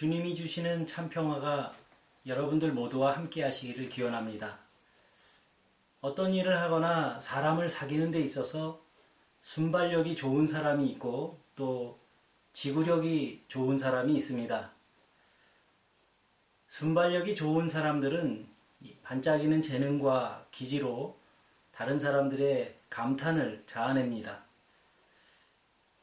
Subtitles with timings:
[0.00, 1.74] 주님이 주시는 참 평화가
[2.24, 4.58] 여러분들 모두와 함께 하시기를 기원합니다.
[6.00, 8.80] 어떤 일을 하거나 사람을 사귀는 데 있어서
[9.42, 11.98] 순발력이 좋은 사람이 있고 또
[12.54, 14.72] 지구력이 좋은 사람이 있습니다.
[16.68, 18.48] 순발력이 좋은 사람들은
[19.02, 21.18] 반짝이는 재능과 기지로
[21.72, 24.44] 다른 사람들의 감탄을 자아냅니다.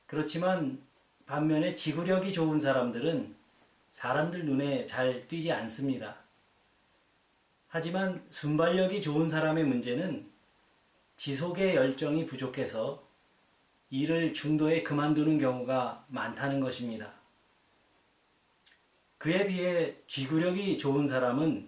[0.05, 0.86] 그렇지만
[1.25, 3.36] 반면에 지구력이 좋은 사람들은
[3.98, 6.18] 사람들 눈에 잘 띄지 않습니다.
[7.68, 10.29] 하지만 순발력이 좋은 사람의 문제는
[11.15, 13.04] 지속의 열정이 부족해서
[13.89, 17.11] 일을 중도에 그만두는 경우가 많다는 것입니다.
[19.18, 21.68] 그에 비해 지구력이 좋은 사람은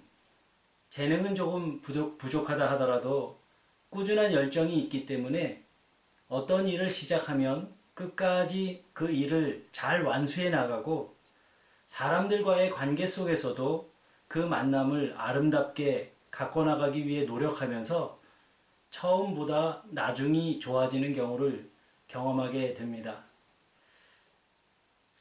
[0.91, 3.41] 재능은 조금 부족, 부족하다 하더라도
[3.89, 5.63] 꾸준한 열정이 있기 때문에
[6.27, 11.17] 어떤 일을 시작하면 끝까지 그 일을 잘 완수해 나가고
[11.89, 13.91] 사람들과의 관계 속에서도
[14.27, 18.19] 그 만남을 아름답게 갖고 나가기 위해 노력하면서
[18.91, 21.67] 처음보다 나중이 좋아지는 경우를
[22.07, 23.23] 경험하게 됩니다.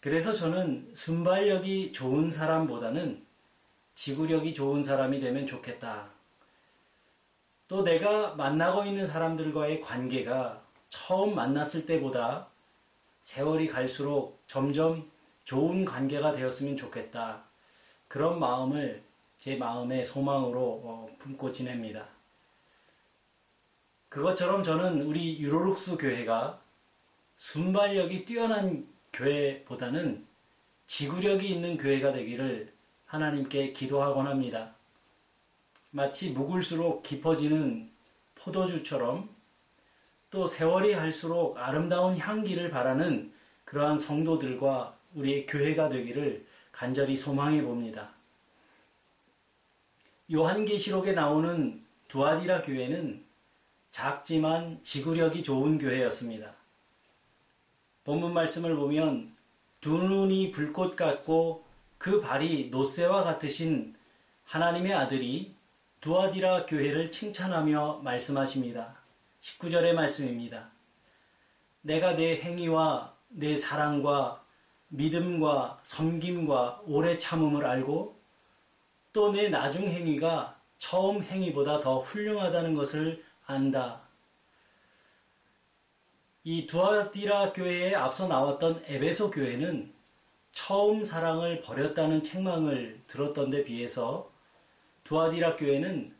[0.03, 3.25] 그래서 저는 순발력이 좋은 사람보다는
[3.95, 6.11] 지구력이 좋은 사람이 되면 좋겠다.
[7.67, 12.49] 또 내가 만나고 있는 사람들과의 관계가 처음 만났을 때보다
[13.23, 15.11] 세월이 갈수록 점점
[15.49, 17.43] 좋은 관계가 되었으면 좋겠다.
[18.07, 19.03] 그런 마음을
[19.39, 22.07] 제 마음의 소망으로 어, 품고 지냅니다.
[24.11, 26.61] 그것처럼 저는 우리 유로룩스 교회가
[27.39, 30.27] 순발력이 뛰어난 교회보다는
[30.87, 32.71] 지구력이 있는 교회가 되기를
[33.07, 34.75] 하나님께 기도하곤 합니다.
[35.89, 37.91] 마치 묵을수록 깊어지는
[38.35, 39.35] 포도주처럼
[40.29, 43.33] 또 세월이 갈수록 아름다운 향기를 바라는
[43.65, 48.11] 그러한 성도들과 우리의 교회가 되기를 간절히 소망해 봅니다.
[50.33, 53.25] 요한계시록에 나오는 두아디라 교회는
[53.91, 56.55] 작지만 지구력이 좋은 교회였습니다.
[58.05, 59.35] 본문 말씀을 보면
[59.81, 61.65] 두 눈이 불꽃 같고
[61.99, 63.95] 그 발이 노새와 같으신
[64.45, 65.55] 하나님의 아들이
[66.01, 68.97] 두아디라 교회를 칭찬하며 말씀하십니다.
[69.41, 70.71] 19절의 말씀입니다.
[71.83, 74.45] 내가 내 행위와 내 사랑과
[74.89, 78.19] 믿음과 섬김과 오래 참음을 알고
[79.13, 84.03] 또 내 나중 행위가 처음 행위보다 더 훌륭하다는 것을 안다.
[86.45, 89.93] 이 두아디라 교회에 앞서 나왔던 에베소 교회는
[90.53, 94.31] 처음 사랑을 버렸다는 책망을 들었던 데 비해서
[95.05, 96.17] 두아디라 교회는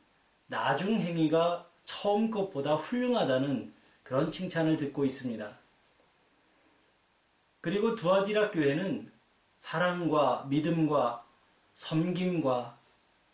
[0.49, 5.59] 나중 행위가 처음 것보다 훌륭하다는 그런 칭찬을 듣고 있습니다.
[7.61, 9.11] 그리고 두아디라 교회는
[9.57, 11.25] 사랑과 믿음과
[11.75, 12.79] 섬김과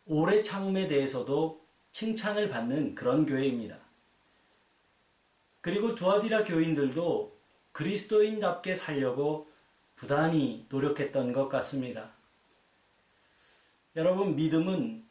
[0.06, 3.78] 오래 참음에 대해서도 칭찬을 받는 그런 교회입니다.
[5.60, 7.34] 그리고 두아디라 교인들도
[7.72, 9.50] 그리스도인답게 살려고
[9.96, 12.12] 부단히 노력했던 것 같습니다.
[13.96, 15.06] 여러분, 믿음은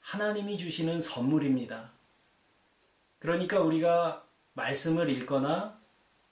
[0.00, 1.92] 하나님이 주시는 선물입니다.
[3.18, 5.80] 그러니까 우리가 말씀을 읽거나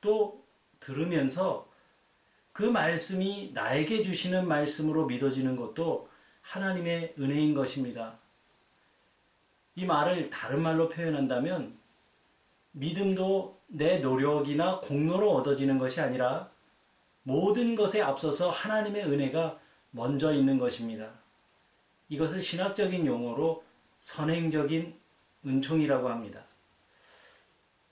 [0.00, 0.44] 또
[0.80, 1.71] 들으면서
[2.52, 6.08] 그 말씀이 나에게 주시는 말씀으로 믿어지는 것도
[6.42, 8.18] 하나님의 은혜인 것입니다.
[9.74, 11.78] 이 말을 다른 말로 표현한다면
[12.72, 16.50] 믿음도 내 노력이나 공로로 얻어지는 것이 아니라
[17.22, 19.58] 모든 것에 앞서서 하나님의 은혜가
[19.90, 21.10] 먼저 있는 것입니다.
[22.08, 23.64] 이것을 신학적인 용어로
[24.00, 24.98] 선행적인
[25.46, 26.44] 은총이라고 합니다.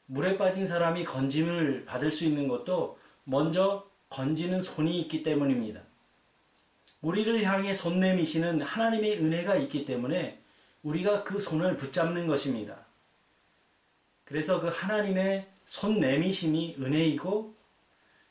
[0.07, 5.83] 물에 빠진 사람이 건짐을 받을 수 있는 것도 먼저 건지는 손이 있기 때문입니다.
[7.01, 10.43] 우리를 향해 손 내미시는 하나님의 은혜가 있기 때문에
[10.83, 12.87] 우리가 그 손을 붙잡는 것입니다.
[14.25, 17.55] 그래서 그 하나님의 손 내미심이 은혜이고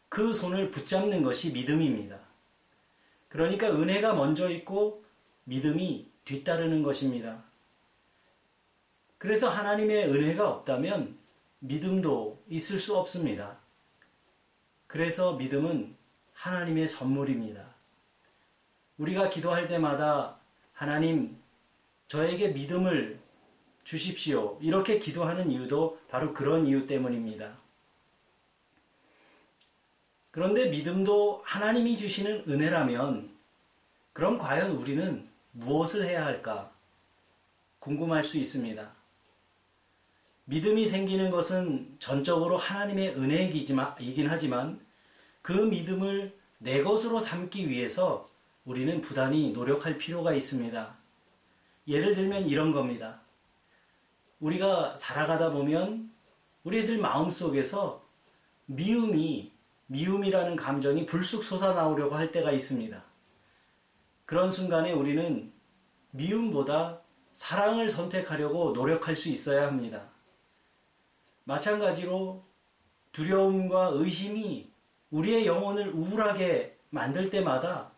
[0.09, 2.19] 그 손을 붙잡는 것이 믿음입니다.
[3.28, 5.03] 그러니까 은혜가 먼저 있고
[5.46, 7.43] 믿음이 뒤따르는 것입니다.
[9.17, 11.17] 그래서 하나님의 은혜가 없다면
[11.59, 13.59] 믿음도 있을 수 없습니다.
[14.90, 15.96] 그래서 믿음은
[16.34, 17.76] 하나님의 선물입니다.
[18.97, 20.40] 우리가 기도할 때마다
[20.74, 21.38] 하나님,
[22.08, 23.20] 저에게 믿음을
[23.84, 24.58] 주십시오.
[24.59, 27.56] 이렇게 기도하는 이유도 바로 그런 이유 때문입니다.
[30.32, 33.38] 그런데 믿음도 하나님이 주시는 은혜라면
[34.12, 36.74] 그럼 과연 우리는 무엇을 해야 할까
[37.78, 38.98] 궁금할 수 있습니다.
[40.49, 44.84] 믿음이 생기는 것은 전적으로 하나님의 은혜이긴 하지만
[45.43, 48.28] 그 믿음을 내 것으로 삼기 위해서
[48.66, 50.96] 우리는 부단히 노력할 필요가 있습니다.
[51.87, 53.22] 예를 들면 이런 겁니다.
[54.40, 56.11] 우리가 살아가다 보면
[56.63, 58.03] 우리들 마음 속에서
[58.66, 59.52] 미움이,
[59.85, 63.03] 미움이라는 감정이 불쑥 솟아나오려고 할 때가 있습니다.
[64.25, 65.53] 그런 순간에 우리는
[66.09, 67.02] 미움보다
[67.34, 70.09] 사랑을 선택하려고 노력할 수 있어야 합니다.
[71.49, 72.43] 마찬가지로
[73.11, 74.69] 두려움과 의심이
[75.09, 77.91] 우리의 영혼을 우울하게 만들 때마다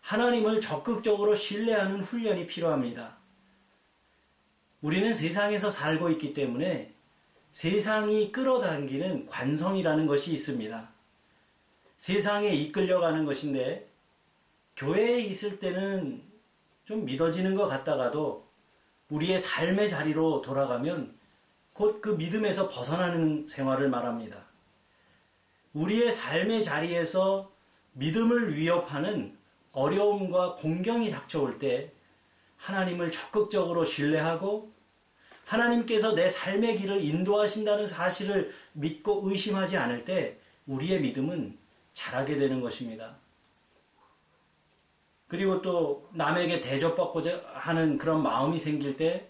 [0.00, 3.16] 하나님을 적극적으로 신뢰하는 훈련이 필요합니다.
[4.80, 6.94] 우리는 세상에서 살고 있기 때문에
[7.50, 10.88] 세상이 끌어당기는 관성이라는 것이 있습니다.
[11.96, 13.88] 세상에 이끌려가는 것인데
[14.76, 16.22] 교회에 있을 때는
[16.84, 18.46] 좀 믿어지는 것 같다가도
[19.08, 21.23] 우리의 삶의 자리로 돌아가면
[21.74, 24.44] 곧 그 믿음에서 벗어나는 생활을 말합니다.
[25.74, 27.52] 우리의 삶의 자리에서
[27.92, 29.36] 믿음을 위협하는
[29.72, 31.92] 어려움과 공경이 닥쳐올 때
[32.56, 34.72] 하나님을 적극적으로 신뢰하고
[35.44, 41.58] 하나님께서 내 삶의 길을 인도하신다는 사실을 믿고 의심하지 않을 때 우리의 믿음은
[41.92, 43.16] 자라게 되는 것입니다.
[45.26, 49.28] 그리고 또 남에게 대접받고자 하는 그런 마음이 생길 때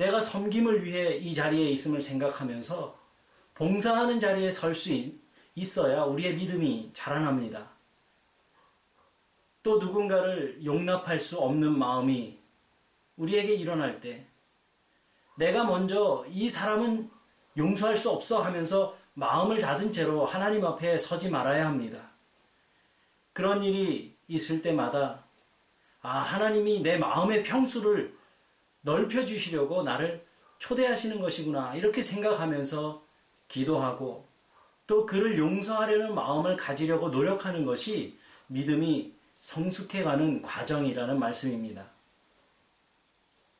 [0.00, 2.98] 내가 섬김을 위해 이 자리에 있음을 생각하면서
[3.52, 4.88] 봉사하는 자리에 설 수
[5.54, 7.70] 있어야 우리의 믿음이 자라납니다.
[9.62, 12.38] 또 누군가를 용납할 수 없는 마음이
[13.18, 14.26] 우리에게 일어날 때
[15.36, 17.10] 내가 먼저 이 사람은
[17.58, 22.10] 용서할 수 없어 하면서 마음을 닫은 채로 하나님 앞에 서지 말아야 합니다.
[23.34, 25.26] 그런 일이 있을 때마다
[26.00, 28.18] 아, 하나님이 내 마음의 평수를
[28.82, 30.26] 넓혀 주시려고 나를
[30.58, 31.74] 초대하시는 것이구나.
[31.74, 33.04] 이렇게 생각하면서
[33.48, 34.28] 기도하고
[34.86, 38.18] 또 그를 용서하려는 마음을 가지려고 노력하는 것이
[38.48, 41.90] 믿음이 성숙해가는 과정이라는 말씀입니다.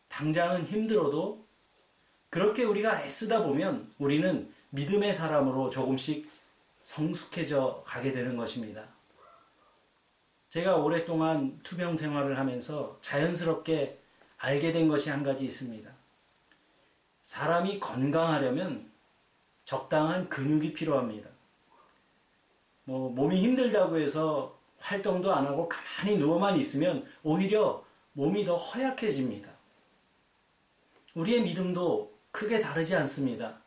[0.08, 1.46] 당장은 힘들어도
[2.28, 6.30] 그렇게 우리가 애쓰다 보면 우리는 믿음의 사람으로 조금씩
[6.82, 8.88] 성숙해져 가게 되는 것입니다.
[10.48, 13.99] 제가 오랫동안 투병 생활을 하면서 자연스럽게
[14.40, 15.90] 알게 된 것이 한 가지 있습니다.
[17.22, 18.90] 사람이 건강하려면
[19.64, 21.28] 적당한 근육이 필요합니다.
[22.84, 27.84] 뭐 몸이 힘들다고 해서 활동도 안 하고 가만히 누워만 있으면 오히려
[28.14, 29.50] 몸이 더 허약해집니다.
[31.14, 33.60] 우리의 믿음도 크게 다르지 않습니다.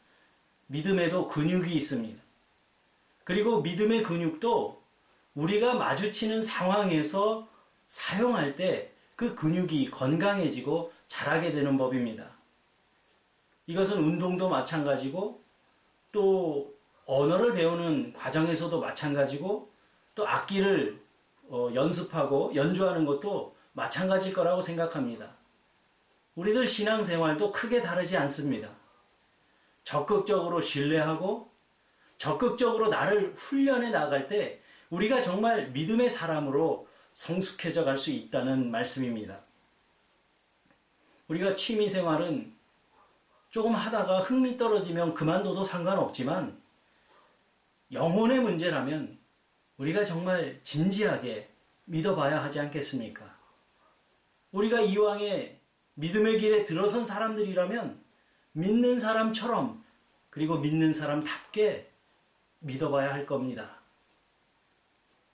[0.67, 2.21] 믿음에도 근육이 있습니다.
[3.23, 4.81] 그리고 믿음의 근육도
[5.35, 7.47] 우리가 마주치는 상황에서
[7.87, 12.31] 사용할 때 그 근육이 건강해지고 자라게 되는 법입니다.
[13.67, 15.41] 이것은 운동도 마찬가지고
[16.11, 16.73] 또
[17.05, 19.71] 언어를 배우는 과정에서도 마찬가지고
[20.15, 21.01] 또 악기를
[21.49, 25.35] 어, 연습하고 연주하는 것도 마찬가지일 거라고 생각합니다.
[26.35, 28.69] 우리들 신앙생활도 크게 다르지 않습니다.
[29.83, 31.51] 적극적으로 신뢰하고
[32.17, 39.41] 적극적으로 나를 훈련해 나갈 때 우리가 정말 믿음의 사람으로 성숙해져 갈 수 있다는 말씀입니다.
[41.27, 42.53] 우리가 취미 생활은
[43.49, 46.59] 조금 하다가 흥미 떨어지면 그만둬도 상관없지만
[47.91, 49.19] 영혼의 문제라면
[49.77, 51.49] 우리가 정말 진지하게
[51.85, 53.37] 믿어봐야 하지 않겠습니까?
[54.51, 55.59] 우리가 이왕에
[55.95, 58.03] 믿음의 길에 들어선 사람들이라면
[58.53, 59.83] 믿는 사람처럼
[60.29, 61.91] 그리고 믿는 사람답게
[62.59, 63.79] 믿어봐야 할 겁니다.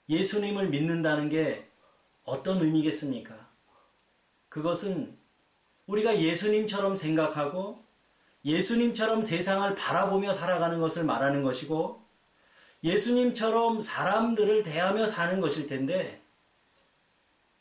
[0.08, 1.69] 예수님을 믿는다는 게
[2.30, 3.34] 어떤 의미겠습니까?
[4.48, 5.18] 그것은
[5.86, 7.84] 우리가 예수님처럼 생각하고
[8.44, 12.00] 예수님처럼 세상을 바라보며 살아가는 것을 말하는 것이고
[12.84, 16.22] 예수님처럼 사람들을 대하며 사는 것일 텐데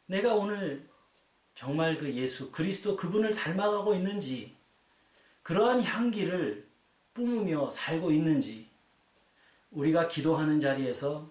[0.06, 0.88] 내가 오늘
[1.56, 4.56] 정말 그 예수 그리스도 그분을 닮아가고 있는지
[5.42, 6.70] 그러한 향기를
[7.16, 8.70] 뿜으며 살고 있는지
[9.72, 11.30] 우리가 기도하는 자리에서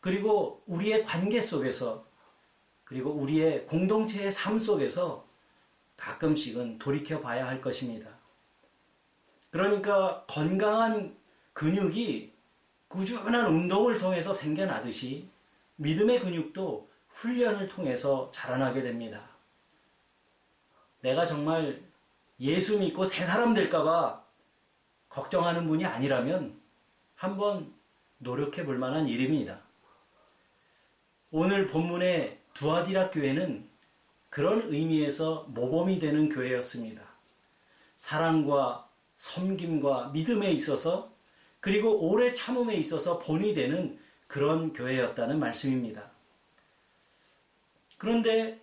[0.00, 2.09] 그리고 우리의 관계 속에서
[2.90, 5.24] 그리고 우리의 공동체의 삶 속에서
[5.96, 8.10] 가끔씩은 돌이켜 봐야 할 것입니다.
[9.50, 11.16] 그러니까 건강한
[11.52, 12.32] 근육이
[12.88, 15.28] 꾸준한 운동을 통해서 생겨나듯이
[15.76, 19.24] 믿음의 근육도 훈련을 통해서 자라나게 됩니다.
[21.00, 21.80] 내가 정말
[22.40, 24.20] 예수 믿고 새 사람 될까봐
[25.08, 26.60] 걱정하는 분이 아니라면
[27.14, 27.72] 한번
[28.18, 29.60] 노력해 볼 만한 일입니다.
[31.30, 33.68] 오늘 본문의 두아디라 교회는
[34.28, 37.02] 그런 의미에서 모범이 되는 교회였습니다.
[37.96, 41.12] 사랑과 섬김과 믿음에 있어서
[41.60, 46.10] 그리고 오래 참음에 있어서 본이 되는 그런 교회였다는 말씀입니다.
[47.98, 48.60] 그런데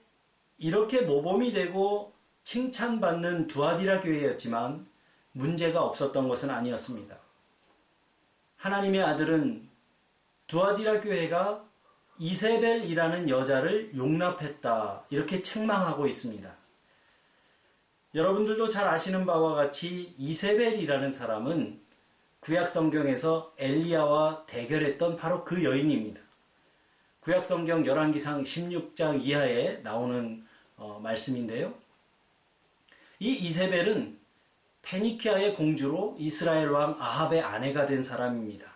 [0.58, 2.14] 이렇게 모범이 되고
[2.44, 4.88] 칭찬받는 두아디라 교회였지만
[5.34, 7.20] 문제가 없었던 것은 아니었습니다.
[8.56, 9.70] 하나님의 아들은
[10.48, 11.67] 두아디라 교회가
[12.20, 15.06] 이세벨이라는 여자를 용납했다.
[15.10, 16.56] 이렇게 책망하고 있습니다.
[18.16, 21.80] 여러분들도 잘 아시는 바와 같이 이세벨이라는 사람은
[22.40, 26.22] 구약 성경에서 엘리야와 대결했던 바로 그 여인입니다.
[27.20, 30.46] 구약 성경 열왕기상 16장 이하에 나오는
[30.78, 31.74] 어, 말씀인데요.
[33.20, 34.18] 이 이세벨은
[34.82, 38.72] 페니키아의 공주로 이스라엘 왕 아합의 아내가 된 사람입니다.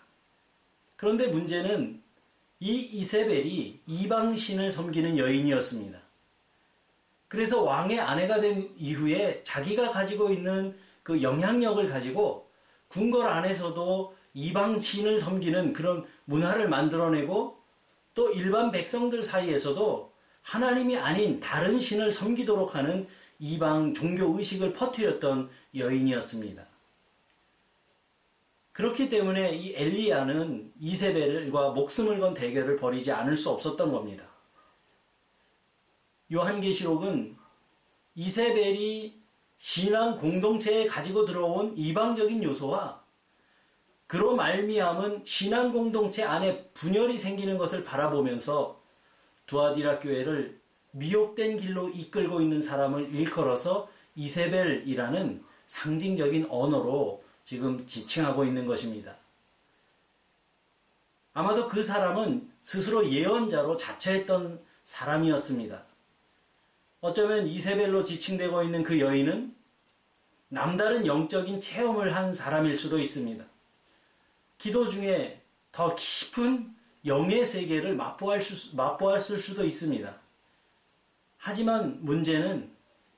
[0.98, 2.00] 그런데 문제는
[2.63, 6.00] 이 이세벨이 이방신을 섬기는 여인이었습니다.
[7.27, 12.48] 그래서 왕의 아내가 된 이후에 자기가 가지고 있는 그 영향력을 가지고
[12.88, 17.58] 궁궐 안에서도 이방신을 섬기는 그런 문화를 만들어내고
[18.13, 20.12] 또 일반 백성들 사이에서도
[20.44, 23.08] 하나님이 아닌 다른 신을 섬기도록 하는
[23.39, 26.70] 이방 종교 의식을 퍼뜨렸던 여인이었습니다.
[28.81, 34.25] 그렇기 때문에 이 엘리야는 이세벨과 목숨을 건 대결을 벌이지 않을 수 없었던 겁니다.
[36.33, 37.38] 요한계시록은
[38.15, 39.21] 이세벨이
[39.57, 43.03] 신앙 공동체에 가지고 들어온 이방적인 요소와
[44.07, 48.81] 그로 말미암은 신앙 공동체 안에 분열이 생기는 것을 바라보면서
[49.45, 50.59] 두아디라 교회를
[50.89, 59.15] 미혹된 길로 이끌고 있는 사람을 일컬어서 이세벨이라는 상징적인 언어로 지금 지칭하고 있는 것입니다.
[61.33, 65.83] 아마도 그 사람은 스스로 예언자로 자처했던 사람이었습니다.
[67.00, 69.55] 어쩌면 이세벨로 지칭되고 있는 그 여인은
[70.50, 73.43] 남다른 영적인 체험을 한 사람일 수도 있습니다.
[74.57, 80.13] 기도 중에 더 깊은 영의 세계를 맛보았을 수도 있습니다.
[81.38, 82.69] 하지만 문제는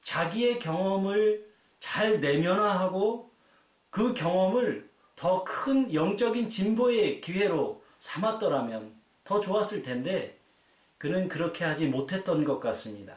[0.02, 3.33] 자기의 경험을 잘 내면화하고
[3.94, 8.92] 그 경험을 더 큰 영적인 진보의 기회로 삼았더라면
[9.24, 10.40] 더 좋았을 텐데
[10.98, 13.16] 그는 그렇게 하지 못했던 것 같습니다.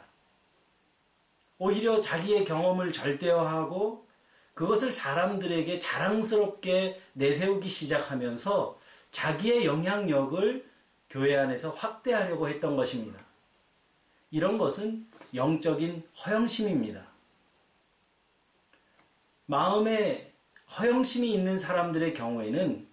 [1.57, 4.05] 오히려 자기의 경험을 절대화하고
[4.53, 8.79] 그것을 사람들에게 자랑스럽게 내세우기 시작하면서
[9.09, 10.69] 자기의 영향력을
[11.09, 13.19] 교회 안에서 확대하려고 했던 것입니다.
[14.29, 17.07] 이런 것은 영적인 허영심입니다.
[19.47, 20.36] 마음에
[20.75, 22.87] 허영심이 있는 사람들의 경우에는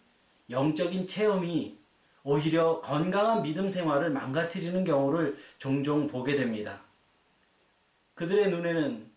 [0.51, 1.79] 영적인 체험이
[2.23, 6.83] 오히려 건강한 믿음 생활을 망가뜨리는 경우를 종종 보게 됩니다.
[8.15, 9.11] 그들의 눈에는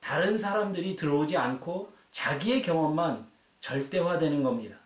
[0.00, 3.26] 다른 사람들이 들어오지 않고 자기의 경험만
[3.60, 4.76] 절대화되는 겁니다.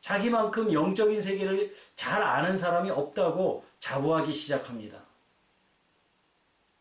[0.00, 5.07] 자기만큼 영적인 세계를 잘 아는 사람이 없다고 자부하기 시작합니다.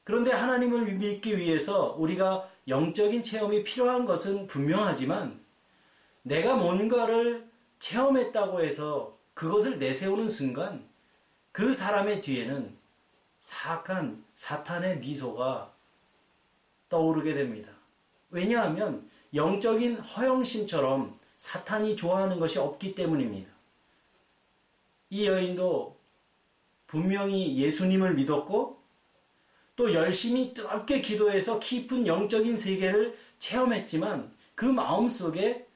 [0.08, 5.38] 그런데 하나님을 믿기 위해서 우리가 영적인 체험이 필요한 것은 분명하지만
[6.22, 7.46] 내가 뭔가를
[7.80, 10.88] 체험했다고 해서 그것을 내세우는 순간
[11.52, 12.74] 그 사람의 뒤에는
[13.42, 15.74] 사악한 사탄의 미소가
[16.88, 17.70] 떠오르게 됩니다.
[18.30, 23.52] 왜냐하면 영적인 허영심처럼 사탄이 좋아하는 것이 없기 때문입니다.
[25.10, 25.98] 이 여인도
[26.88, 28.77] 분명히 예수님을 믿었고
[29.78, 35.68] 또 열심히 뜨겁게 기도해서 깊은 영적인 세계를 체험했지만 그 마음 속에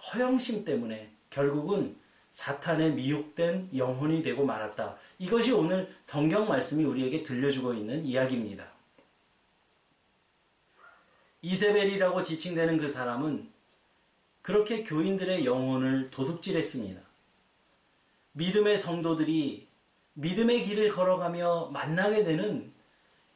[0.00, 1.96] 허영심 때문에 결국은
[2.30, 4.96] 사탄에 미혹된 영혼이 되고 말았다.
[5.18, 8.72] 이것이 오늘 성경 말씀이 우리에게 들려주고 있는 이야기입니다.
[11.42, 13.52] 이세벨이라고 지칭되는 그 사람은
[14.42, 17.00] 그렇게 교인들의 영혼을 도둑질했습니다.
[18.32, 19.66] 믿음의 성도들이
[20.14, 22.73] 믿음의 길을 걸어가며 만나게 되는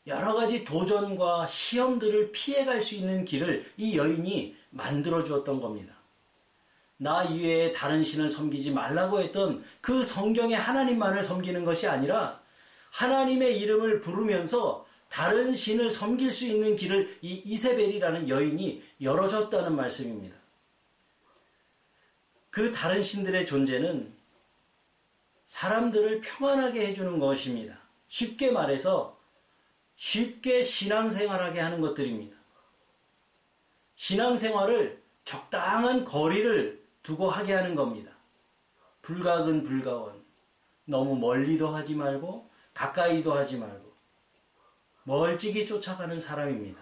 [0.09, 5.95] 여러 가지 도전과 시험들을 피해갈 수 있는 길을 이 여인이 만들어 주었던 겁니다.
[6.97, 12.41] 나 이외에 다른 신을 섬기지 말라고 했던 그 성경의 하나님만을 섬기는 것이 아니라
[12.91, 20.37] 하나님의 이름을 부르면서 다른 신을 섬길 수 있는 길을 이 이세벨이라는 여인이 열어줬다는 말씀입니다.
[22.51, 24.13] 그 다른 신들의 존재는
[25.47, 27.79] 사람들을 평안하게 해주는 것입니다.
[28.09, 29.18] 쉽게 말해서
[29.99, 32.37] 쉽게 신앙생활하게 하는 것들입니다.
[33.97, 38.13] 신앙생활을 적당한 거리를 두고 하게 하는 겁니다.
[39.03, 40.25] 불가근 불가원.
[40.85, 43.93] 너무 멀리도 하지 말고 가까이도 하지 말고
[45.03, 46.81] 멀찍이 쫓아가는 사람입니다.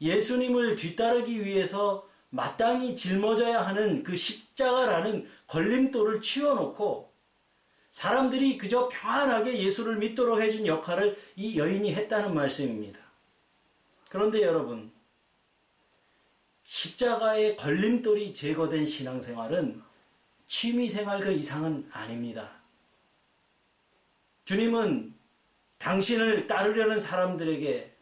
[0.00, 7.05] 예수님을 뒤따르기 위해서 마땅히 짊어져야 하는 그 십자가라는 걸림돌을 치워놓고
[7.96, 13.00] 사람들이 그저 편하게 예수를 믿도록 해준 역할을 이 여인이 했다는 말씀입니다.
[14.10, 14.92] 그런데 여러분,
[16.62, 19.82] 십자가의 걸림돌이 제거된 신앙생활은
[20.46, 22.60] 취미생활 그 이상은 아닙니다.
[24.44, 25.14] 주님은
[25.78, 27.96] 당신을 따르려는 사람들에게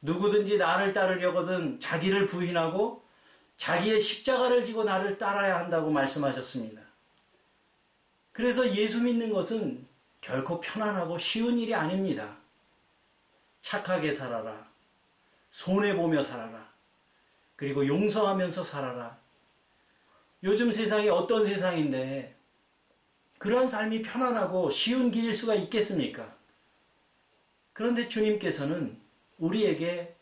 [0.00, 3.04] 누구든지 나를 따르려거든 자기를 부인하고
[3.58, 6.85] 자기의 십자가를 지고 나를 따라야 한다고 말씀하셨습니다.
[8.36, 9.88] 그래서 예수 믿는 것은
[10.20, 12.36] 결코 편안하고 쉬운 일이 아닙니다.
[13.62, 14.70] 착하게 살아라.
[15.48, 16.70] 손해보며 살아라.
[17.56, 19.18] 그리고 용서하면서 살아라.
[20.42, 22.36] 요즘 세상이 어떤 세상인데
[23.38, 26.36] 그러한 삶이 편안하고 쉬운 길일 수가 있겠습니까?
[27.72, 29.00] 그런데 주님께서는
[29.38, 30.14] 우리에게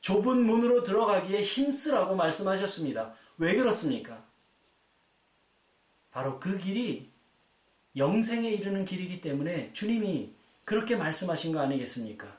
[0.00, 3.14] 좁은 문으로 들어가기에 힘쓰라고 말씀하셨습니다.
[3.36, 4.24] 왜 그렇습니까?
[6.10, 7.17] 바로 그 길이
[7.98, 10.32] 영생에 이르는 길이기 때문에 주님이
[10.64, 12.36] 그렇게 말씀하신 거 아니겠습니까?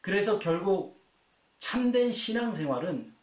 [0.00, 1.00] 그래서 결국
[1.58, 3.14] 참된 신앙생활은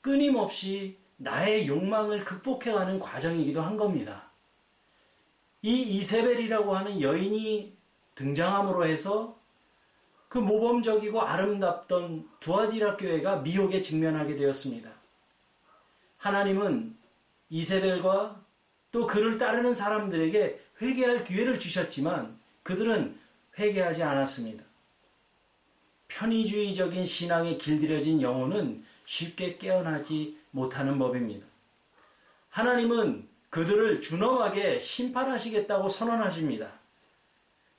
[0.00, 4.30] 끊임없이 나의 욕망을 극복해가는 과정이기도 한 겁니다.
[5.62, 7.76] 이 이세벨이라고 하는 여인이
[8.14, 9.38] 등장함으로 해서
[10.28, 14.90] 그 모범적이고 아름답던 두아디라 교회가 미혹에 직면하게 되었습니다.
[16.18, 16.96] 하나님은
[17.48, 18.44] 이세벨과
[18.90, 23.18] 또 그를 따르는 사람들에게 회개할 기회를 주셨지만 그들은
[23.58, 24.64] 회개하지 않았습니다.
[26.08, 31.46] 편의주의적인 신앙에 길들여진 영혼은 쉽게 깨어나지 못하는 법입니다.
[32.48, 36.72] 하나님은 그들을 준엄하게 심판하시겠다고 선언하십니다.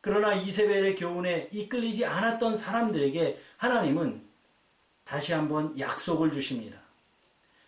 [0.02, 4.26] 그러나 이세벨의 교훈에 이끌리지 않았던 사람들에게 하나님은
[5.04, 6.80] 다시 한번 약속을 주십니다.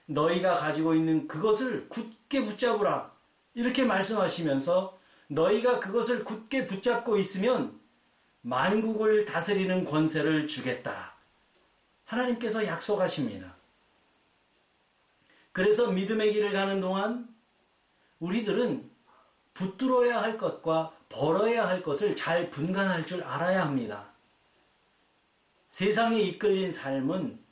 [0.06, 3.12] 너희가 가지고 있는 그것을 굳게 붙잡으라.
[3.60, 4.98] 이렇게 말씀하시면서
[5.28, 7.78] 너희가 그것을 굳게 붙잡고 있으면
[8.40, 11.14] 만국을 다스리는 권세를 주겠다.
[12.06, 13.54] 하나님께서 약속하십니다.
[15.52, 17.28] 그래서 믿음의 길을 가는 동안
[18.20, 18.90] 우리들은
[19.54, 24.14] 붙들어야 할 것과 벌어야 할 것을 잘 분간할 줄 알아야 합니다.
[25.70, 27.44] 세상에 이끌린 삶은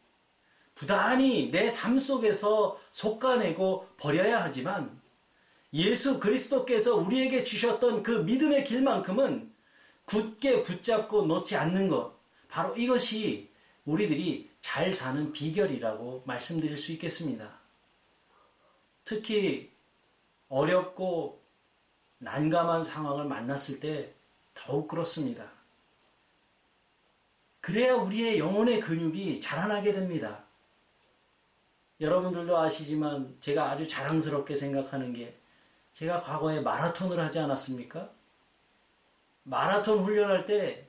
[0.73, 4.96] 부단히 내 삶 속에서 속가내고 버려야 하지만
[5.77, 9.53] 예수 그리스도께서 우리에게 주셨던 그 믿음의 길만큼은
[10.05, 12.17] 굳게 붙잡고 놓지 않는 것.
[12.49, 13.51] 바로 이것이
[13.85, 17.59] 우리들이 잘 사는 비결이라고 말씀드릴 수 있겠습니다.
[19.03, 19.71] 특히
[20.49, 21.43] 어렵고
[22.17, 24.13] 난감한 상황을 만났을 때
[24.55, 25.51] 더욱 그렇습니다.
[27.61, 30.43] 그래야 우리의 영혼의 근육이 자라나게 됩니다.
[32.01, 35.37] 여러분들도 아시지만 제가 아주 자랑스럽게 생각하는 게
[35.97, 38.11] 제가 과거에 마라톤을 하지 않았습니까?
[39.41, 40.87] 마라톤 훈련할 때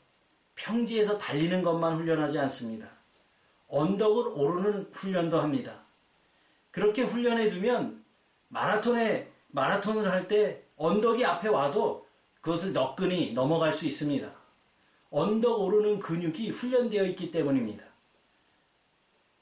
[0.55, 2.90] 평지에서 달리는 것만 훈련하지 않습니다.
[3.68, 5.83] 언덕을 오르는 훈련도 합니다.
[6.71, 8.05] 그렇게 훈련해 두면
[8.49, 12.07] 마라톤에 마라톤을 할 때 언덕이 앞에 와도
[12.42, 14.31] 그것을 너끈히 넘어갈 수 있습니다.
[15.11, 17.87] 언덕 오르는 근육이 훈련되어 있기 때문입니다.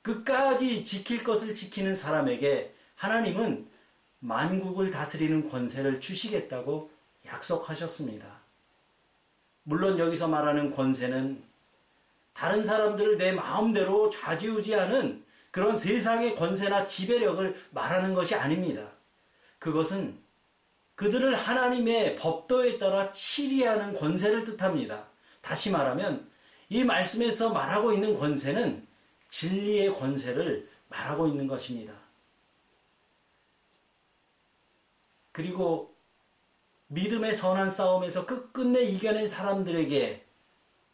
[0.02, 3.74] 끝까지 지킬 것을 지키는 사람에게 하나님은
[4.20, 6.90] 만국을 다스리는 권세를 주시겠다고
[7.26, 8.40] 약속하셨습니다.
[9.62, 11.42] 물론 여기서 말하는 권세는
[12.32, 18.90] 다른 사람들을 내 마음대로 좌지우지하는 그런 세상의 권세나 지배력을 말하는 것이 아닙니다.
[19.58, 20.18] 그것은
[20.96, 25.06] 그들을 하나님의 법도에 따라 치리하는 권세를 뜻합니다.
[25.40, 26.30] 다시 말하면
[26.68, 28.86] 이 말씀에서 말하고 있는 권세는
[29.28, 31.92] 진리의 권세를 말하고 있는 것입니다.
[35.36, 35.94] 그리고
[36.86, 40.24] 믿음의 선한 싸움에서 끝끝내 이겨낸 사람들에게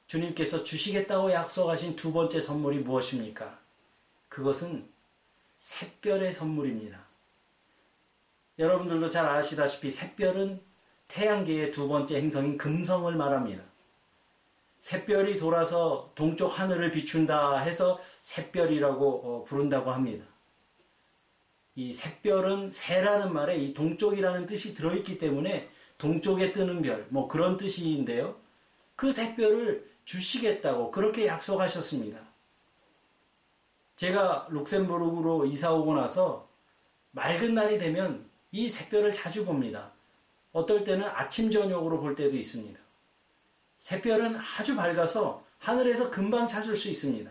[0.09, 3.61] 주님께서 주시겠다고 약속하신 두 번째 선물이 무엇입니까?
[4.29, 4.91] 그것은
[5.59, 7.07] 샛별의 선물입니다.
[8.59, 10.61] 여러분들도 잘 아시다시피 샛별은
[11.07, 13.63] 태양계의 두 번째 행성인 금성을 말합니다.
[14.81, 20.32] 샛별이 돌아서 동쪽 하늘을 비춘다 해서 샛별이라고 어, 부른다고 합니다.
[21.75, 28.37] 이 샛별은 새라는 말에 이 동쪽이라는 뜻이 들어있기 때문에 동쪽에 뜨는 별, 뭐 그런 뜻인데요.
[28.97, 32.19] 그 샛별을 주시겠다고 그렇게 약속하셨습니다.
[33.97, 36.49] 제가 룩셈부르크로 이사 오고 나서
[37.13, 39.93] 맑은 날이 되면 이 샛별을 자주 봅니다.
[40.53, 42.79] 어떨 때는 아침, 저녁으로 볼 때도 있습니다.
[43.79, 47.31] 샛별은 아주 밝아서 하늘에서 금방 찾을 수 있습니다.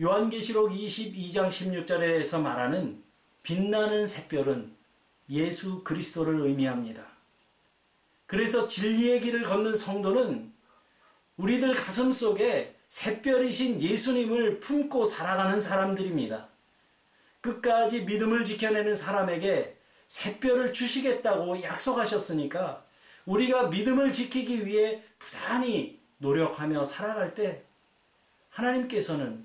[0.00, 3.00] 요한계시록 22장 16절에서 말하는
[3.44, 4.74] 빛나는 샛별은
[5.30, 7.06] 예수 그리스도를 의미합니다.
[8.26, 10.52] 그래서 진리의 길을 걷는 성도는
[11.36, 16.48] 우리들 가슴 속에 새별이신 예수님을 품고 살아가는 사람들입니다.
[17.40, 19.76] 끝까지 믿음을 지켜내는 사람에게
[20.08, 22.84] 새별을 주시겠다고 약속하셨으니까
[23.26, 27.62] 우리가 믿음을 지키기 위해 부단히 노력하며 살아갈 때
[28.48, 29.43] 하나님께서는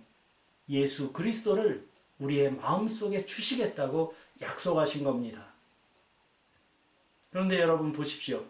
[0.70, 1.88] 예수 그리스도를
[2.20, 5.48] 우리의 마음속에 주시겠다고 약속하신 겁니다.
[7.32, 8.44] 그런데 여러분 보십시오.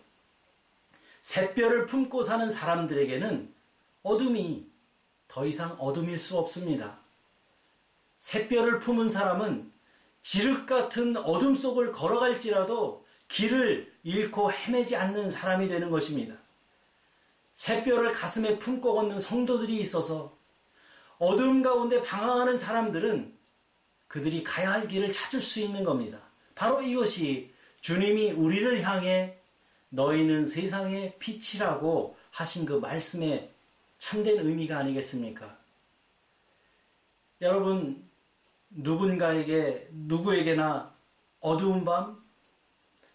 [1.22, 3.54] 새별을 품고 사는 사람들에게는
[4.04, 4.68] 어둠이
[5.28, 6.98] 더 이상 어둠일 수 없습니다.
[8.20, 9.72] 새별을 품은 사람은
[10.22, 16.36] 지륵 같은 어둠 속을 걸어갈지라도 길을 잃고 헤매지 않는 사람이 되는 것입니다.
[17.54, 20.39] 새별을 가슴에 품고 걷는 성도들이 있어서
[21.20, 23.38] 어둠 가운데 방황하는 사람들은
[24.08, 26.20] 그들이 가야 할 길을 찾을 수 있는 겁니다.
[26.56, 29.38] 바로 이것이 주님이 우리를 향해
[29.90, 33.52] 너희는 세상의 빛이라고 하신 그 말씀의
[33.98, 35.58] 참된 의미가 아니겠습니까?
[37.42, 38.08] 여러분,
[38.70, 40.94] 누군가에게, 누구에게나
[41.40, 42.24] 어두운 밤,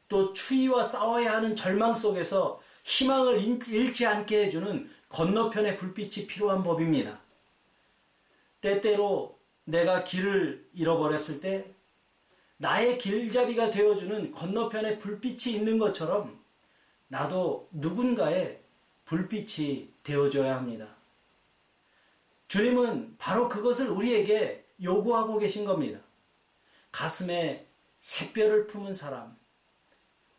[0.09, 7.24] 또 추위와 싸워야 하는 절망 속에서 희망을 잃지 않게 해주는 건너편의 불빛이 필요한 법입니다.
[8.65, 11.75] 때때로 내가 길을 잃어버렸을 때
[12.57, 16.43] 나의 길잡이가 되어주는 건너편에 불빛이 있는 것처럼
[17.09, 18.63] 나도 누군가의
[19.05, 20.89] 불빛이 되어줘야 합니다.
[22.49, 26.01] 주님은 바로 그것을 우리에게 요구하고 계신 겁니다.
[26.91, 27.67] 가슴에
[28.01, 29.37] 새별을 품은 사람,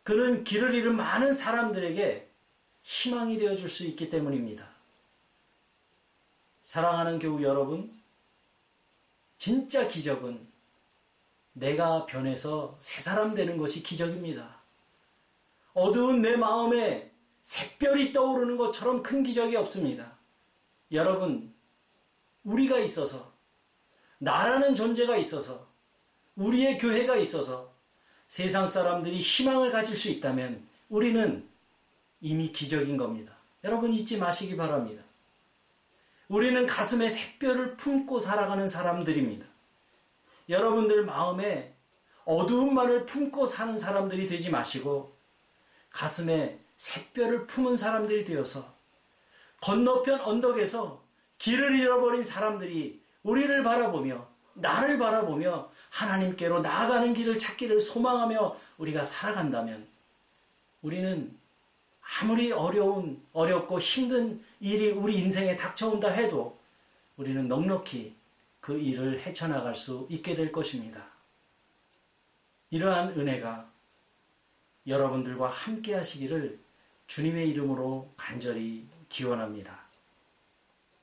[0.02, 2.28] 그는 길을 잃은 많은 사람들에게
[2.82, 4.68] 희망이 되어줄 수 있기 때문입니다.
[6.62, 7.95] 사랑하는 교우 여러분,
[9.38, 10.46] 진짜 기적은
[11.52, 14.60] 내가 변해서 새 사람 되는 것이 기적입니다.
[15.74, 17.10] 어두운 내 마음에
[17.42, 20.16] 샛별이 떠오르는 것처럼 큰 기적이 없습니다.
[20.92, 21.54] 여러분,
[22.44, 23.32] 우리가 있어서,
[24.18, 25.66] 나라는 존재가 있어서,
[26.36, 27.72] 우리의 교회가 있어서
[28.28, 31.48] 세상 사람들이 희망을 가질 수 있다면 우리는
[32.20, 33.36] 이미 기적인 겁니다.
[33.64, 35.02] 여러분 잊지 마시기 바랍니다.
[36.28, 39.46] 우리는 가슴에 샛별을 품고 살아가는 사람들입니다.
[40.48, 41.74] 여러분들 마음에
[42.24, 45.16] 어두움만을 품고 사는 사람들이 되지 마시고
[45.90, 48.74] 가슴에 샛별을 품은 사람들이 되어서
[49.60, 51.02] 건너편 언덕에서
[51.38, 59.86] 길을 잃어버린 사람들이 우리를 바라보며 나를 바라보며 하나님께로 나아가는 길을 찾기를 소망하며 우리가 살아간다면
[60.82, 61.38] 우리는
[62.06, 66.58] 아무리 어려운, 어렵고 힘든 일이 우리 인생에 닥쳐온다 해도
[67.16, 68.14] 우리는 넉넉히
[68.60, 71.08] 그 일을 헤쳐나갈 수 있게 될 것입니다.
[72.70, 73.70] 이러한 은혜가
[74.86, 76.58] 여러분들과 함께 하시기를
[77.06, 79.85] 주님의 이름으로 간절히 기원합니다.